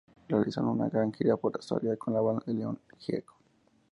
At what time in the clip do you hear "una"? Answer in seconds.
0.81-0.89